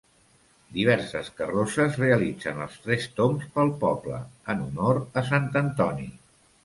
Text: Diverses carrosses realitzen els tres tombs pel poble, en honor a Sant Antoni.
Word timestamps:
Diverses 0.77 1.27
carrosses 1.41 1.99
realitzen 2.03 2.63
els 2.67 2.79
tres 2.85 3.05
tombs 3.19 3.51
pel 3.59 3.75
poble, 3.85 4.23
en 4.55 4.65
honor 4.65 5.01
a 5.23 5.25
Sant 5.29 5.47
Antoni. 5.63 6.09